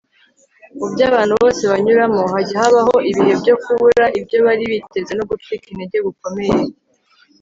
Mu 0.77 0.85
byo 0.91 1.03
abantu 1.09 1.33
bose 1.41 1.61
banyuramo 1.71 2.21
hajya 2.33 2.55
habaho 2.63 2.95
ibihe 3.09 3.33
byo 3.41 3.55
kubura 3.63 4.03
ibyo 4.19 4.37
bari 4.45 4.63
biteze 4.71 5.11
no 5.15 5.23
gucika 5.29 5.65
intege 5.69 5.97
gukomeye 6.07 6.59